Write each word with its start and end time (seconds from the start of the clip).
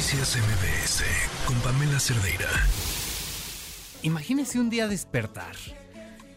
Noticias 0.00 0.38
MBS 0.38 1.04
con 1.44 1.60
Pamela 1.60 2.00
Cerdeira. 2.00 2.48
Imagínese 4.00 4.58
un 4.58 4.70
día 4.70 4.88
despertar 4.88 5.54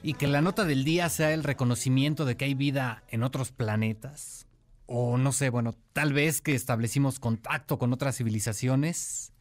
y 0.04 0.16
que 0.16 0.28
la 0.28 0.42
nota 0.42 0.66
del 0.66 0.84
día 0.84 1.08
sea 1.08 1.34
el 1.34 1.46
reconocimiento 1.46 2.26
de 2.26 2.36
que 2.36 2.44
hay 2.44 2.56
vida 2.56 3.06
en 3.08 3.24
otros 3.24 3.54
planetas. 3.54 4.48
O 4.86 5.18
no 5.18 5.32
sé, 5.32 5.50
bueno, 5.50 5.76
tal 5.94 6.12
vez 6.12 6.42
que 6.42 6.56
establecimos 6.56 7.22
contacto 7.22 7.80
con 7.80 7.94
otras 7.94 8.18
civilizaciones. 8.18 9.32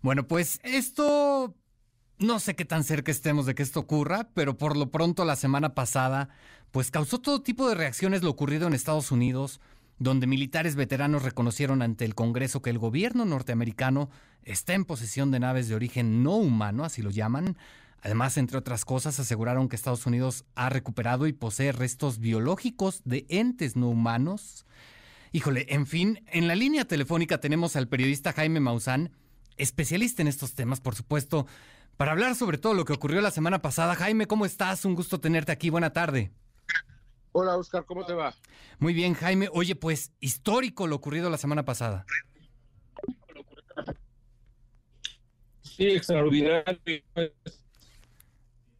Bueno, 0.00 0.26
pues 0.26 0.58
esto 0.62 1.54
no 2.16 2.40
sé 2.40 2.56
qué 2.56 2.64
tan 2.64 2.84
cerca 2.84 3.12
estemos 3.12 3.44
de 3.44 3.54
que 3.54 3.62
esto 3.62 3.80
ocurra, 3.80 4.30
pero 4.32 4.56
por 4.56 4.78
lo 4.78 4.90
pronto 4.90 5.26
la 5.26 5.36
semana 5.36 5.74
pasada, 5.74 6.30
pues 6.70 6.90
causó 6.90 7.18
todo 7.20 7.42
tipo 7.42 7.68
de 7.68 7.74
reacciones 7.74 8.22
lo 8.22 8.30
ocurrido 8.30 8.66
en 8.66 8.72
Estados 8.72 9.12
Unidos, 9.12 9.60
donde 10.02 10.26
militares 10.26 10.74
veteranos 10.74 11.22
reconocieron 11.22 11.82
ante 11.82 12.04
el 12.04 12.14
Congreso 12.14 12.60
que 12.60 12.70
el 12.70 12.78
gobierno 12.78 13.24
norteamericano 13.24 14.10
está 14.42 14.74
en 14.74 14.84
posesión 14.84 15.30
de 15.30 15.40
naves 15.40 15.68
de 15.68 15.74
origen 15.74 16.22
no 16.22 16.36
humano, 16.36 16.84
así 16.84 17.02
lo 17.02 17.10
llaman. 17.10 17.56
Además, 18.02 18.36
entre 18.36 18.58
otras 18.58 18.84
cosas, 18.84 19.20
aseguraron 19.20 19.68
que 19.68 19.76
Estados 19.76 20.06
Unidos 20.06 20.44
ha 20.56 20.68
recuperado 20.68 21.28
y 21.28 21.32
posee 21.32 21.70
restos 21.70 22.18
biológicos 22.18 23.02
de 23.04 23.26
entes 23.28 23.76
no 23.76 23.88
humanos. 23.88 24.66
Híjole, 25.30 25.66
en 25.68 25.86
fin, 25.86 26.24
en 26.32 26.48
la 26.48 26.56
línea 26.56 26.84
telefónica 26.84 27.38
tenemos 27.38 27.76
al 27.76 27.86
periodista 27.86 28.32
Jaime 28.32 28.58
Maussan, 28.58 29.12
especialista 29.56 30.20
en 30.20 30.28
estos 30.28 30.54
temas, 30.54 30.80
por 30.80 30.96
supuesto, 30.96 31.46
para 31.96 32.10
hablar 32.10 32.34
sobre 32.34 32.58
todo 32.58 32.74
lo 32.74 32.84
que 32.84 32.92
ocurrió 32.92 33.20
la 33.20 33.30
semana 33.30 33.62
pasada. 33.62 33.94
Jaime, 33.94 34.26
¿cómo 34.26 34.46
estás? 34.46 34.84
Un 34.84 34.96
gusto 34.96 35.20
tenerte 35.20 35.52
aquí. 35.52 35.70
Buena 35.70 35.92
tarde. 35.92 36.32
Hola, 37.34 37.56
Oscar, 37.56 37.86
¿cómo 37.86 38.04
te 38.04 38.12
va? 38.12 38.34
Muy 38.78 38.92
bien, 38.92 39.14
Jaime. 39.14 39.48
Oye, 39.52 39.74
pues 39.74 40.12
histórico 40.20 40.86
lo 40.86 40.96
ocurrido 40.96 41.30
la 41.30 41.38
semana 41.38 41.64
pasada. 41.64 42.04
Sí, 45.62 45.86
extraordinario. 45.86 47.02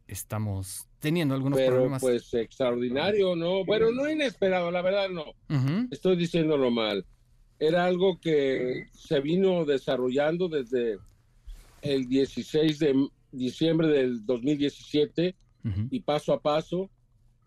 Estamos 0.05 0.87
teniendo 0.99 1.33
algunos 1.33 1.57
pero, 1.57 1.73
problemas. 1.73 2.01
Pues 2.01 2.31
extraordinario, 2.35 3.35
¿no? 3.35 3.65
Bueno, 3.65 3.91
no 3.91 4.07
inesperado, 4.07 4.69
la 4.69 4.83
verdad 4.83 5.09
no. 5.09 5.25
Ujú. 5.49 5.87
Estoy 5.89 6.15
diciéndolo 6.15 6.69
mal. 6.69 7.07
Era 7.57 7.85
algo 7.85 8.19
que 8.19 8.85
se 8.91 9.19
vino 9.19 9.65
desarrollando 9.65 10.47
desde 10.47 10.99
el 11.81 12.07
16 12.07 12.77
de 12.77 13.09
diciembre 13.31 13.87
del 13.87 14.23
2017 14.23 15.35
Ujú. 15.65 15.87
y 15.89 15.99
paso 16.01 16.33
a 16.33 16.39
paso 16.39 16.91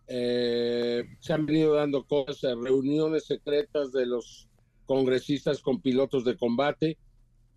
eh, 0.07 1.03
se 1.19 1.33
han 1.33 1.45
venido 1.45 1.73
dando 1.73 2.05
cosas, 2.05 2.55
reuniones 2.61 3.25
secretas 3.25 3.91
de 3.91 4.05
los 4.05 4.47
congresistas 4.85 5.61
con 5.61 5.81
pilotos 5.81 6.23
de 6.23 6.37
combate, 6.37 6.97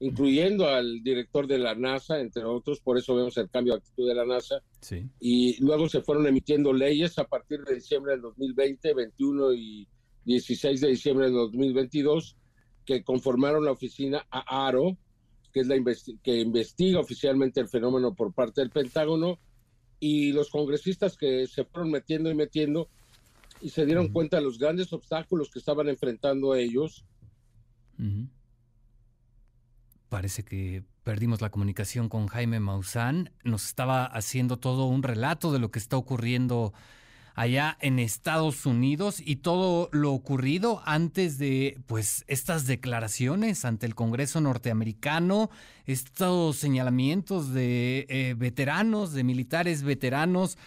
incluyendo 0.00 0.66
al 0.66 1.02
director 1.02 1.46
de 1.46 1.58
la 1.58 1.74
NASA, 1.74 2.20
entre 2.20 2.44
otros, 2.44 2.80
por 2.80 2.96
eso 2.98 3.14
vemos 3.14 3.36
el 3.36 3.50
cambio 3.50 3.74
de 3.74 3.78
actitud 3.80 4.08
de 4.08 4.14
la 4.14 4.24
NASA, 4.24 4.62
Sí. 4.80 5.06
y 5.20 5.62
luego 5.62 5.88
se 5.88 6.00
fueron 6.00 6.26
emitiendo 6.26 6.72
leyes 6.72 7.18
a 7.18 7.24
partir 7.24 7.60
de 7.60 7.74
diciembre 7.74 8.12
del 8.12 8.22
2020, 8.22 8.94
21 8.94 9.52
y 9.52 9.86
16 10.24 10.80
de 10.80 10.88
diciembre 10.88 11.26
del 11.26 11.34
2022, 11.34 12.36
que 12.84 13.04
conformaron 13.04 13.64
la 13.64 13.72
oficina 13.72 14.26
AARO, 14.30 14.96
que 15.52 15.60
es 15.60 15.66
la 15.66 15.76
investi- 15.76 16.18
que 16.22 16.40
investiga 16.40 16.98
oficialmente 17.00 17.60
el 17.60 17.68
fenómeno 17.68 18.14
por 18.14 18.32
parte 18.32 18.60
del 18.62 18.70
Pentágono, 18.70 19.38
y 20.00 20.32
los 20.32 20.50
congresistas 20.50 21.16
que 21.16 21.46
se 21.46 21.64
fueron 21.64 21.90
metiendo 21.90 22.30
y 22.30 22.34
metiendo 22.34 22.88
y 23.60 23.68
se 23.68 23.84
dieron 23.84 24.08
cuenta 24.08 24.38
de 24.38 24.42
los 24.42 24.58
grandes 24.58 24.92
obstáculos 24.92 25.50
que 25.50 25.58
estaban 25.58 25.88
enfrentando 25.88 26.54
ellos. 26.54 27.04
Parece 30.08 30.42
que 30.42 30.82
perdimos 31.04 31.42
la 31.42 31.50
comunicación 31.50 32.08
con 32.08 32.26
Jaime 32.26 32.58
Maussan. 32.58 33.30
Nos 33.44 33.66
estaba 33.66 34.06
haciendo 34.06 34.58
todo 34.58 34.86
un 34.86 35.02
relato 35.02 35.52
de 35.52 35.58
lo 35.58 35.70
que 35.70 35.78
está 35.78 35.98
ocurriendo 35.98 36.72
allá 37.34 37.76
en 37.80 37.98
Estados 37.98 38.66
Unidos 38.66 39.22
y 39.24 39.36
todo 39.36 39.88
lo 39.92 40.12
ocurrido 40.12 40.82
antes 40.84 41.38
de 41.38 41.78
pues 41.86 42.24
estas 42.26 42.66
declaraciones 42.66 43.64
ante 43.64 43.86
el 43.86 43.94
Congreso 43.94 44.40
norteamericano, 44.40 45.50
estos 45.86 46.56
señalamientos 46.56 47.52
de 47.52 48.06
eh, 48.08 48.34
veteranos, 48.36 49.12
de 49.12 49.24
militares 49.24 49.82
veteranos 49.82 50.58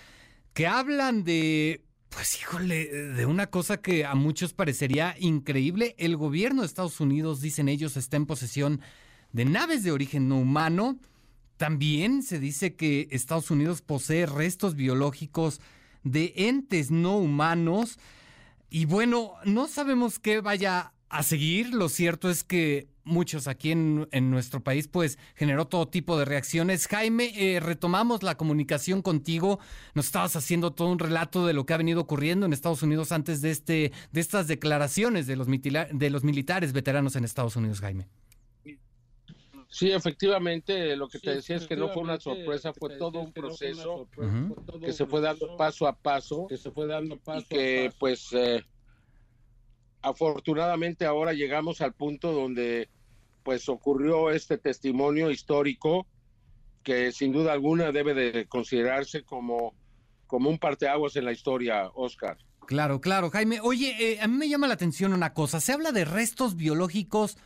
que 0.53 0.67
hablan 0.67 1.23
de 1.23 1.83
pues 2.09 2.39
híjole, 2.39 2.87
de 2.87 3.25
una 3.25 3.47
cosa 3.47 3.77
que 3.77 4.05
a 4.05 4.13
muchos 4.13 4.53
parecería 4.53 5.15
increíble, 5.19 5.95
el 5.97 6.15
gobierno 6.15 6.61
de 6.61 6.67
Estados 6.67 6.99
Unidos, 6.99 7.41
dicen 7.41 7.67
ellos, 7.67 7.97
está 7.97 8.17
en 8.17 8.27
posesión 8.27 8.81
de 9.31 9.45
naves 9.45 9.83
de 9.83 9.91
origen 9.91 10.27
no 10.27 10.39
humano. 10.39 10.99
También 11.57 12.23
se 12.23 12.39
dice 12.39 12.75
que 12.75 13.07
Estados 13.11 13.51
Unidos 13.51 13.81
posee 13.81 14.25
restos 14.25 14.75
biológicos 14.75 15.59
de 16.03 16.33
entes 16.35 16.91
no 16.91 17.17
humanos. 17.17 17.99
Y 18.69 18.85
bueno, 18.85 19.33
no 19.45 19.67
sabemos 19.67 20.19
qué 20.19 20.41
vaya 20.41 20.93
a 21.09 21.23
seguir. 21.23 21.73
Lo 21.73 21.89
cierto 21.89 22.29
es 22.29 22.43
que 22.43 22.87
muchos 23.03 23.47
aquí 23.47 23.71
en, 23.71 24.07
en 24.11 24.31
nuestro 24.31 24.63
país 24.63 24.87
pues 24.87 25.17
generó 25.35 25.65
todo 25.65 25.87
tipo 25.87 26.17
de 26.17 26.25
reacciones. 26.25 26.87
Jaime, 26.87 27.31
eh, 27.35 27.59
retomamos 27.59 28.23
la 28.23 28.35
comunicación 28.35 29.01
contigo. 29.01 29.59
Nos 29.93 30.07
estabas 30.07 30.35
haciendo 30.35 30.71
todo 30.71 30.91
un 30.91 30.99
relato 30.99 31.45
de 31.45 31.53
lo 31.53 31.65
que 31.65 31.73
ha 31.73 31.77
venido 31.77 32.01
ocurriendo 32.01 32.45
en 32.45 32.53
Estados 32.53 32.83
Unidos 32.83 33.11
antes 33.11 33.41
de, 33.41 33.51
este, 33.51 33.91
de 34.11 34.21
estas 34.21 34.47
declaraciones 34.47 35.27
de 35.27 35.35
los, 35.35 35.47
de 35.47 36.09
los 36.09 36.23
militares 36.23 36.73
veteranos 36.73 37.15
en 37.15 37.25
Estados 37.25 37.55
Unidos, 37.55 37.79
Jaime. 37.81 38.07
Sí, 39.73 39.91
efectivamente, 39.91 40.95
lo 40.95 41.07
que 41.07 41.17
te 41.17 41.33
decía 41.33 41.55
es 41.55 41.65
que 41.65 41.75
no 41.75 41.89
fue 41.89 42.03
una 42.03 42.19
sorpresa, 42.19 42.73
fue 42.73 42.95
todo 42.95 43.19
un 43.19 43.33
proceso 43.33 44.07
que 44.79 44.93
se 44.93 45.07
fue 45.07 45.19
dando 45.19 45.57
paso 45.57 45.87
a 45.87 45.95
paso, 45.95 46.45
que 46.47 46.57
se 46.57 46.69
fue 46.69 46.85
dando 46.85 47.17
paso 47.17 47.47
y 47.49 47.55
que 47.55 47.91
pues 47.97 48.31
eh, 48.33 48.63
afortunadamente 50.03 51.07
ahora 51.07 51.33
llegamos 51.33 51.81
al 51.81 51.93
punto 51.93 52.31
donde 52.33 52.87
pues 53.41 53.67
ocurrió 53.67 54.29
este 54.29 54.59
testimonio 54.59 55.31
histórico 55.31 56.05
que 56.83 57.11
sin 57.11 57.31
duda 57.31 57.53
alguna 57.53 57.91
debe 57.91 58.13
de 58.13 58.45
considerarse 58.45 59.23
como 59.23 59.73
como 60.27 60.51
un 60.51 60.59
parteaguas 60.59 61.15
en 61.15 61.25
la 61.25 61.31
historia, 61.31 61.89
Oscar. 61.95 62.37
Claro, 62.67 63.01
claro, 63.01 63.31
Jaime. 63.31 63.59
Oye, 63.59 63.95
eh, 63.99 64.21
a 64.21 64.27
mí 64.27 64.37
me 64.37 64.47
llama 64.47 64.67
la 64.67 64.75
atención 64.75 65.13
una 65.13 65.33
cosa. 65.33 65.59
Se 65.59 65.73
habla 65.73 65.91
de 65.91 66.05
restos 66.05 66.55
biológicos 66.55 67.37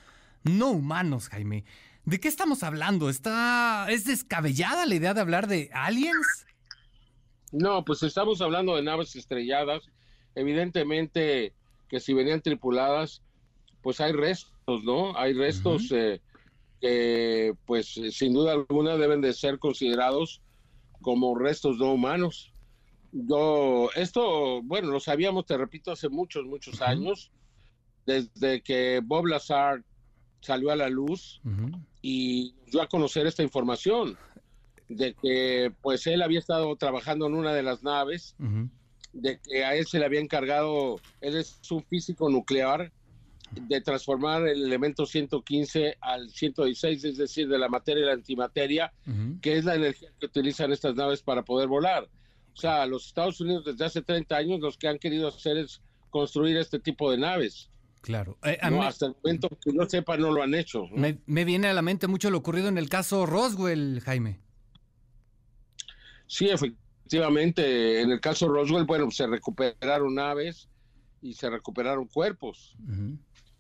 no 0.44 0.72
humanos, 0.72 1.30
Jaime. 1.30 1.64
¿De 2.08 2.22
qué 2.22 2.30
estamos 2.30 2.64
hablando? 2.64 3.10
¿Está 3.10 3.88
es 3.90 4.06
descabellada 4.06 4.86
la 4.86 4.96
idea 4.96 5.14
de 5.14 5.20
hablar 5.20 5.48
de 5.48 5.70
aliens? 5.74 6.46
No, 7.52 7.84
pues 7.84 8.02
estamos 8.02 8.40
hablando 8.40 8.78
de 8.78 8.82
naves 8.82 9.14
estrelladas. 9.18 9.84
Evidentemente 10.34 11.52
que 11.90 12.00
si 12.00 12.14
venían 12.14 12.42
tripuladas, 12.42 13.22
pues 13.82 14.00
hay 14.00 14.14
restos, 14.14 14.86
¿no? 14.86 15.18
Hay 15.18 15.34
restos 15.34 15.92
eh, 15.92 16.22
que, 16.80 17.54
pues 17.66 17.98
eh, 17.98 18.10
sin 18.10 18.34
duda 18.34 18.54
alguna 18.54 18.96
deben 18.96 19.20
de 19.20 19.34
ser 19.34 19.60
considerados 19.60 20.42
como 21.02 21.38
restos 21.38 21.76
no 21.76 21.92
humanos. 21.92 22.54
Yo, 23.12 23.90
esto, 23.98 24.62
bueno, 24.64 24.92
lo 24.92 25.02
sabíamos, 25.02 25.46
te 25.46 25.58
repito, 25.58 25.92
hace 25.92 26.08
muchos, 26.08 26.46
muchos 26.46 26.82
años, 26.82 27.34
desde 28.06 28.62
que 28.62 29.02
Bob 29.04 29.26
Lazar 29.26 29.84
salió 30.42 30.72
a 30.72 30.76
la 30.76 30.90
luz 30.90 31.42
y 32.02 32.54
dio 32.72 32.82
a 32.82 32.88
conocer 32.88 33.28
esta 33.28 33.44
información 33.44 34.18
de 34.90 35.14
que 35.16 35.74
pues 35.82 36.08
él 36.08 36.22
había 36.22 36.40
estado 36.40 36.76
trabajando 36.76 37.28
en 37.28 37.34
una 37.34 37.54
de 37.54 37.64
las 37.64 37.84
naves, 37.84 38.36
de 39.14 39.40
que 39.40 39.66
a 39.66 39.76
él 39.76 39.86
se 39.86 40.00
le 40.00 40.06
había 40.06 40.20
encargado, 40.20 41.00
él 41.22 41.36
es 41.36 41.60
un 41.72 41.84
físico 41.84 42.30
nuclear, 42.30 42.92
de 43.52 43.82
transformar 43.82 44.48
el 44.48 44.64
elemento 44.64 45.06
115 45.06 45.98
al 46.02 46.30
116, 46.30 47.04
es 47.04 47.18
decir, 47.18 47.48
de 47.48 47.58
la 47.58 47.70
materia 47.70 48.04
y 48.04 48.06
la 48.06 48.14
antimateria, 48.14 48.94
que 49.42 49.58
es 49.58 49.66
la 49.66 49.76
energía 49.76 50.10
que 50.20 50.26
utilizan 50.26 50.72
estas 50.72 50.96
naves 50.96 51.22
para 51.22 51.44
poder 51.44 51.68
volar. 51.68 52.10
O 52.54 52.60
sea, 52.60 52.86
los 52.86 53.08
Estados 53.08 53.40
Unidos 53.40 53.66
desde 53.66 53.86
hace 53.86 54.02
30 54.02 54.36
años 54.36 54.60
los 54.60 54.78
que 54.78 54.88
han 54.88 54.98
querido 54.98 55.28
hacer 55.28 55.58
es 55.58 55.82
construir 56.10 56.58
este 56.58 56.80
tipo 56.80 57.12
de 57.12 57.18
naves. 57.18 57.70
Claro. 58.02 58.38
Eh, 58.44 58.58
No, 58.64 58.80
mí- 58.80 58.86
hasta 58.86 59.08
el 59.08 59.16
momento 59.24 59.50
que 59.50 59.74
yo 59.74 59.88
sepa 59.90 60.18
no 60.18 60.32
lo 60.32 60.42
han 60.44 60.54
hecho. 60.54 60.84
¿no? 60.92 60.98
me, 60.98 61.20
me 61.26 61.44
viene 61.46 61.68
a 61.68 61.74
la 61.74 61.82
mente 61.82 62.08
mucho 62.08 62.30
lo 62.30 62.38
ocurrido 62.38 62.68
en 62.70 62.78
el 62.78 62.90
caso 62.90 63.26
Roswell, 63.26 64.00
Jaime. 64.06 64.40
Sí, 66.28 66.50
efectivamente, 66.50 68.02
en 68.02 68.12
el 68.12 68.20
caso 68.20 68.48
Roswell, 68.50 68.86
bueno, 68.86 69.10
se 69.12 69.28
recuperaron 69.28 70.16
naves 70.16 70.70
y 71.22 71.34
se 71.34 71.50
recuperaron 71.50 72.08
cuerpos. 72.08 72.76
Ujú. 72.88 73.18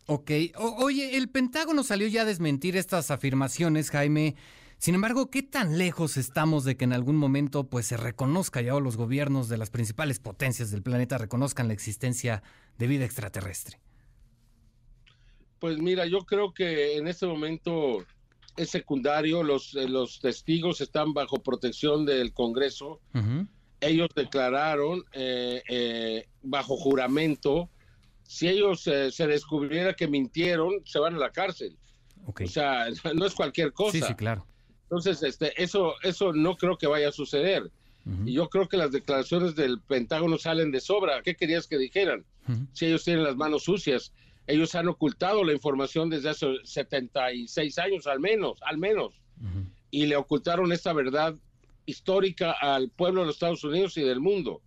Ok. 0.07 0.31
O- 0.57 0.83
oye, 0.85 1.17
el 1.17 1.29
Pentágono 1.29 1.83
salió 1.83 2.07
ya 2.07 2.21
a 2.21 2.25
desmentir 2.25 2.77
estas 2.77 3.11
afirmaciones, 3.11 3.89
Jaime. 3.89 4.35
Sin 4.77 4.93
embargo, 4.95 5.31
¿qué 5.31 5.41
tan 5.41 5.77
lejos 5.77 6.17
estamos 6.17 6.63
de 6.63 6.77
que 6.77 6.83
en 6.85 6.93
algún 6.93 7.15
momento 7.15 7.67
pues 7.67 7.87
se 7.87 7.97
reconozca 7.97 8.61
ya 8.61 8.75
o 8.75 8.79
los 8.79 8.95
gobiernos 8.95 9.49
de 9.49 9.57
las 9.57 9.71
principales 9.71 10.19
potencias 10.19 10.69
del 10.69 10.83
planeta 10.83 11.17
reconozcan 11.17 11.67
la 11.67 11.73
existencia 11.73 12.43
de 12.77 12.87
vida 12.87 13.03
extraterrestre? 13.03 13.79
Pues 15.59 15.77
mira, 15.79 16.05
yo 16.05 16.19
creo 16.19 16.53
que 16.53 16.97
en 16.97 17.07
este 17.07 17.25
momento 17.25 18.05
es 18.57 18.69
secundario, 18.69 19.43
los, 19.43 19.75
eh, 19.75 19.87
los 19.87 20.19
testigos 20.19 20.81
están 20.81 21.13
bajo 21.13 21.41
protección 21.41 22.05
del 22.05 22.33
Congreso. 22.33 22.99
Ellos 23.79 24.09
declararon 24.15 25.03
eh, 25.13 25.61
eh, 25.69 26.27
bajo 26.41 26.75
juramento, 26.77 27.69
si 28.23 28.49
ellos 28.49 28.81
se 28.81 29.27
descubriera 29.27 29.93
que 29.93 30.07
mintieron, 30.07 30.81
se 30.85 30.99
van 30.99 31.15
a 31.15 31.19
la 31.19 31.31
cárcel. 31.31 31.77
O 32.25 32.47
sea, 32.47 32.87
no 33.15 33.25
es 33.25 33.33
cualquier 33.33 33.71
cosa. 33.73 33.91
Sí, 33.91 34.01
sí, 34.01 34.15
claro. 34.15 34.45
Entonces, 34.83 35.21
este, 35.23 35.61
eso, 35.61 35.93
eso 36.01 36.33
no 36.33 36.55
creo 36.55 36.77
que 36.77 36.87
vaya 36.87 37.09
a 37.09 37.11
suceder. 37.11 37.71
Y 38.25 38.31
yo 38.31 38.47
creo 38.47 38.69
que 38.69 38.77
las 38.77 38.93
declaraciones 38.93 39.53
del 39.55 39.81
Pentágono 39.81 40.37
salen 40.37 40.71
de 40.71 40.79
sobra. 40.79 41.21
¿Qué 41.23 41.35
querías 41.35 41.67
que 41.67 41.77
dijeran? 41.77 42.23
Si 42.71 42.85
ellos 42.85 43.03
tienen 43.03 43.25
las 43.25 43.35
manos 43.35 43.63
sucias, 43.63 44.13
ellos 44.47 44.73
han 44.75 44.87
ocultado 44.87 45.43
la 45.43 45.53
información 45.53 46.09
desde 46.09 46.29
hace 46.29 46.47
76 46.63 47.77
años 47.79 48.07
al 48.07 48.19
menos, 48.19 48.59
al 48.61 48.77
menos. 48.77 49.21
Y 49.91 50.07
le 50.07 50.15
ocultaron 50.15 50.71
esta 50.71 50.93
verdad 50.93 51.35
histórica 51.85 52.51
al 52.51 52.89
pueblo 52.89 53.21
de 53.21 53.27
los 53.27 53.35
Estados 53.35 53.63
Unidos 53.63 53.97
y 53.97 54.01
del 54.01 54.19
mundo. 54.19 54.61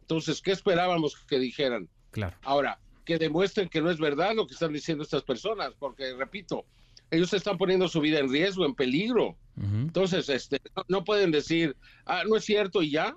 Entonces, 0.00 0.40
¿qué 0.40 0.52
esperábamos 0.52 1.16
que 1.26 1.38
dijeran? 1.38 1.88
Claro. 2.10 2.36
Ahora, 2.42 2.80
que 3.04 3.18
demuestren 3.18 3.68
que 3.68 3.80
no 3.80 3.90
es 3.90 3.98
verdad 3.98 4.34
lo 4.34 4.46
que 4.46 4.54
están 4.54 4.72
diciendo 4.72 5.04
estas 5.04 5.22
personas, 5.22 5.72
porque 5.78 6.14
repito, 6.14 6.66
ellos 7.10 7.32
están 7.32 7.56
poniendo 7.56 7.88
su 7.88 8.00
vida 8.00 8.18
en 8.18 8.30
riesgo, 8.30 8.64
en 8.64 8.74
peligro. 8.74 9.36
Entonces, 9.56 10.28
este, 10.28 10.60
no, 10.88 11.04
pueden 11.04 11.30
decir, 11.32 11.74
ah, 12.06 12.22
no 12.26 12.36
es 12.36 12.44
cierto 12.44 12.82
y 12.82 12.90
ya. 12.90 13.14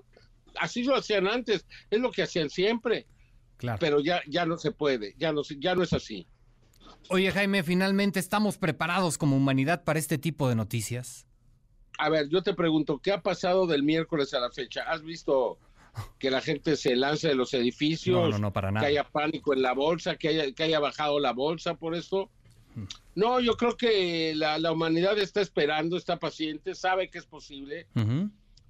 Así 0.60 0.84
lo 0.84 0.96
hacían 0.96 1.28
antes, 1.28 1.66
es 1.90 2.00
lo 2.00 2.12
que 2.12 2.24
hacían 2.24 2.50
siempre. 2.50 3.06
Claro. 3.62 3.78
Pero 3.80 4.00
ya, 4.00 4.22
ya 4.28 4.48
no 4.48 4.58
se 4.58 4.72
puede, 4.72 5.13
ya 5.19 5.31
no, 5.31 5.44
ya 5.60 5.75
no 5.75 5.84
es 5.84 5.94
así. 5.94 6.25
Oye, 7.10 7.31
Jaime, 7.31 7.62
finalmente 7.62 8.19
estamos 8.19 8.58
preparados 8.58 9.19
como 9.19 9.36
humanidad 9.36 9.84
para 9.84 10.00
este 10.00 10.18
tipo 10.18 10.50
de 10.50 10.56
noticias. 10.56 11.28
A 12.00 12.10
ver, 12.10 12.28
yo 12.30 12.42
te 12.42 12.56
pregunto, 12.56 12.98
¿qué 12.98 13.12
ha 13.12 13.22
pasado 13.22 13.68
del 13.68 13.84
miércoles 13.84 14.34
a 14.34 14.40
la 14.40 14.50
fecha? 14.50 14.81
¿Has 14.88 15.04
visto 15.04 15.60
que 16.18 16.31
la 16.31 16.42
gente 16.42 16.75
se 16.75 16.96
lance 16.96 17.28
de 17.28 17.36
los 17.36 17.54
edificios? 17.54 18.19
No, 18.19 18.30
no, 18.30 18.40
no, 18.40 18.52
para 18.52 18.72
nada. 18.72 18.84
Que 18.84 18.94
haya 18.94 19.04
pánico 19.04 19.54
en 19.54 19.62
la 19.62 19.74
bolsa, 19.74 20.16
que 20.16 20.30
haya, 20.30 20.52
que 20.54 20.63
haya 20.63 20.80
bajado 20.80 21.19
la 21.19 21.34
bolsa 21.34 21.75
por 21.75 21.94
esto. 21.94 22.31
No, 23.13 23.40
yo 23.42 23.58
creo 23.58 23.78
que 23.78 24.34
la, 24.36 24.72
humanidad 24.72 25.19
está 25.19 25.40
esperando, 25.42 25.98
está 25.98 26.18
paciente, 26.18 26.74
sabe 26.74 27.12
que 27.12 27.19
es 27.19 27.28
posible. 27.28 27.86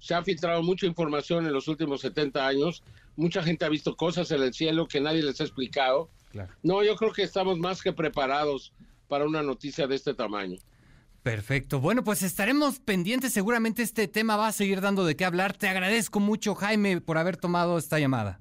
Se 0.02 0.14
ha 0.14 0.24
filtrado 0.24 0.64
mucha 0.64 0.84
información 0.84 1.46
en 1.46 1.52
los 1.52 1.68
últimos 1.68 2.00
70 2.00 2.44
años. 2.44 2.82
Mucha 3.14 3.40
gente 3.40 3.64
ha 3.64 3.68
visto 3.68 3.96
cosas 3.96 4.32
en 4.32 4.42
el 4.42 4.52
cielo 4.52 4.88
que 4.88 5.00
nadie 5.00 5.22
les 5.22 5.40
ha 5.40 5.44
explicado. 5.44 6.10
No, 6.64 6.82
yo 6.82 6.96
creo 6.96 7.12
que 7.12 7.22
estamos 7.22 7.56
más 7.60 7.82
que 7.82 7.92
preparados 7.92 8.72
para 9.06 9.26
una 9.26 9.44
noticia 9.44 9.86
de 9.86 9.94
este 9.94 10.12
tamaño. 10.12 10.58
Perfecto. 11.22 11.78
Bueno, 11.78 12.02
pues 12.02 12.24
estaremos 12.24 12.80
pendientes. 12.80 13.32
Seguramente 13.32 13.82
este 13.82 14.08
tema 14.08 14.36
va 14.36 14.48
a 14.48 14.52
seguir 14.52 14.80
dando 14.80 15.04
de 15.04 15.14
qué 15.14 15.24
hablar. 15.24 15.52
Te 15.52 15.68
agradezco 15.68 16.18
mucho, 16.18 16.56
Jaime, 16.56 17.00
por 17.00 17.16
haber 17.16 17.36
tomado 17.36 17.78
esta 17.78 18.00
llamada. 18.00 18.40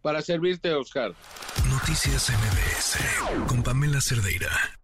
Para 0.00 0.22
servirte, 0.22 0.72
Oscar. 0.72 1.14
Noticias 1.68 2.30
MBS 2.30 3.46
con 3.48 3.62
Pamela 3.62 4.00
Cerdeira. 4.00 4.81